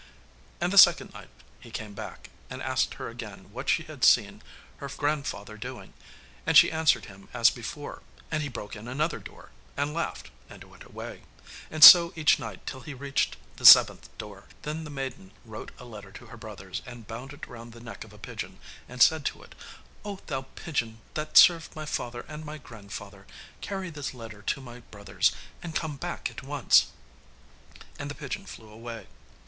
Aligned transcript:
And 0.59 0.73
the 0.73 0.79
second 0.79 1.13
night 1.13 1.29
he 1.59 1.69
came 1.69 1.93
back, 1.93 2.31
and 2.49 2.59
asked 2.59 2.95
her 2.95 3.07
again 3.07 3.51
what 3.51 3.69
she 3.69 3.83
had 3.83 4.03
seen 4.03 4.41
her 4.77 4.87
grandfather 4.87 5.57
doing, 5.57 5.93
and 6.43 6.57
she 6.57 6.71
answered 6.71 7.05
him 7.05 7.29
as 7.35 7.51
before, 7.51 8.01
and 8.31 8.41
he 8.41 8.49
broke 8.49 8.75
in 8.75 8.87
another 8.87 9.19
door, 9.19 9.51
and 9.77 9.93
laughed 9.93 10.31
and 10.49 10.63
went 10.63 10.81
away, 10.85 11.21
and 11.69 11.83
so 11.83 12.13
each 12.15 12.39
night 12.39 12.65
till 12.65 12.81
he 12.81 12.95
reached 12.95 13.37
the 13.57 13.63
seventh 13.63 14.09
door. 14.17 14.45
Then 14.63 14.85
the 14.85 14.89
maiden 14.89 15.33
wrote 15.45 15.69
a 15.77 15.85
letter 15.85 16.11
to 16.13 16.25
her 16.25 16.37
brothers, 16.37 16.81
and 16.87 17.05
bound 17.05 17.31
it 17.31 17.45
round 17.45 17.71
the 17.71 17.79
neck 17.79 18.03
of 18.03 18.11
a 18.11 18.17
pigeon, 18.17 18.57
and 18.89 19.03
said 19.03 19.23
to 19.25 19.43
it, 19.43 19.53
'Oh, 20.03 20.17
thou 20.25 20.47
pigeon 20.55 20.99
that 21.13 21.37
served 21.37 21.75
my 21.75 21.85
father 21.85 22.25
and 22.27 22.43
my 22.43 22.57
grandfather, 22.57 23.27
carry 23.61 23.91
this 23.91 24.15
letter 24.15 24.41
to 24.41 24.61
my 24.61 24.79
brothers, 24.79 25.31
and 25.61 25.75
come 25.75 25.95
back 25.95 26.31
at 26.31 26.41
once.' 26.41 26.87
And 27.99 28.09
the 28.09 28.15
pigeon 28.15 28.47
flew 28.47 28.69
away. 28.71 29.05